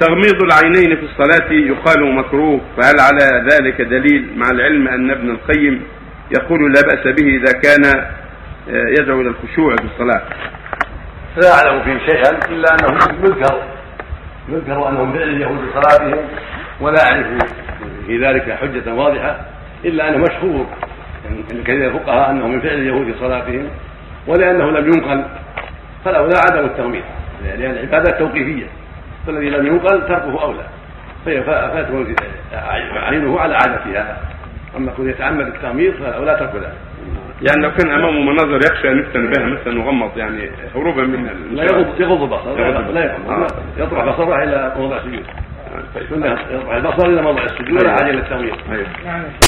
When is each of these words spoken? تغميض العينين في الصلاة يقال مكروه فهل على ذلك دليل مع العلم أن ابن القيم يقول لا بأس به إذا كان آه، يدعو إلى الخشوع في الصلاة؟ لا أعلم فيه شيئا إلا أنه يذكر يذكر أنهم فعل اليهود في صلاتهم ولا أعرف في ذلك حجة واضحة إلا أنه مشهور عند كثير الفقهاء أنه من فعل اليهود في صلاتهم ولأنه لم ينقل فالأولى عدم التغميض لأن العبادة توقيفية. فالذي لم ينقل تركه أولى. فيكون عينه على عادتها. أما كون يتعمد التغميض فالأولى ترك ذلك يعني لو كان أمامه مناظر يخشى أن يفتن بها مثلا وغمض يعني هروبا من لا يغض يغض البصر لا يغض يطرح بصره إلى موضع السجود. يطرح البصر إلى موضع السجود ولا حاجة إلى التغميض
تغميض 0.00 0.42
العينين 0.42 0.96
في 0.96 1.02
الصلاة 1.02 1.52
يقال 1.52 2.14
مكروه 2.14 2.60
فهل 2.76 3.00
على 3.00 3.48
ذلك 3.50 3.82
دليل 3.82 4.32
مع 4.36 4.46
العلم 4.50 4.88
أن 4.88 5.10
ابن 5.10 5.30
القيم 5.30 5.82
يقول 6.30 6.72
لا 6.72 6.80
بأس 6.82 7.14
به 7.20 7.28
إذا 7.28 7.52
كان 7.52 7.84
آه، 8.70 9.00
يدعو 9.00 9.20
إلى 9.20 9.28
الخشوع 9.28 9.76
في 9.76 9.84
الصلاة؟ 9.84 10.22
لا 11.36 11.54
أعلم 11.54 11.82
فيه 11.82 12.06
شيئا 12.06 12.38
إلا 12.48 12.74
أنه 12.74 12.98
يذكر 13.24 13.62
يذكر 14.48 14.88
أنهم 14.88 15.12
فعل 15.12 15.28
اليهود 15.28 15.58
في 15.58 15.80
صلاتهم 15.80 16.18
ولا 16.80 17.12
أعرف 17.12 17.26
في 18.06 18.18
ذلك 18.18 18.50
حجة 18.52 18.94
واضحة 18.94 19.40
إلا 19.84 20.08
أنه 20.08 20.18
مشهور 20.18 20.66
عند 21.30 21.62
كثير 21.62 21.88
الفقهاء 21.88 22.30
أنه 22.30 22.46
من 22.48 22.60
فعل 22.60 22.74
اليهود 22.74 23.12
في 23.12 23.18
صلاتهم 23.20 23.68
ولأنه 24.26 24.70
لم 24.70 24.86
ينقل 24.86 25.24
فالأولى 26.04 26.34
عدم 26.50 26.64
التغميض 26.64 27.02
لأن 27.44 27.70
العبادة 27.70 28.18
توقيفية. 28.18 28.66
فالذي 29.26 29.50
لم 29.50 29.66
ينقل 29.66 30.06
تركه 30.08 30.42
أولى. 30.42 30.66
فيكون 31.24 32.16
عينه 32.94 33.40
على 33.40 33.54
عادتها. 33.54 34.18
أما 34.76 34.92
كون 34.92 35.10
يتعمد 35.10 35.46
التغميض 35.46 35.92
فالأولى 35.92 36.36
ترك 36.36 36.54
ذلك 36.54 36.72
يعني 37.42 37.62
لو 37.62 37.70
كان 37.70 37.90
أمامه 37.90 38.20
مناظر 38.32 38.56
يخشى 38.56 38.90
أن 38.90 38.98
يفتن 38.98 39.30
بها 39.30 39.46
مثلا 39.46 39.80
وغمض 39.80 40.18
يعني 40.18 40.50
هروبا 40.74 41.02
من 41.02 41.26
لا 41.52 41.64
يغض 41.64 42.00
يغض 42.00 42.22
البصر 42.22 42.56
لا 42.92 43.04
يغض 43.04 43.46
يطرح 43.78 44.04
بصره 44.04 44.42
إلى 44.42 44.72
موضع 44.78 44.96
السجود. 44.96 45.26
يطرح 46.50 46.74
البصر 46.74 47.06
إلى 47.06 47.22
موضع 47.22 47.42
السجود 47.42 47.82
ولا 47.82 47.90
حاجة 47.90 48.10
إلى 48.10 48.18
التغميض 48.18 48.56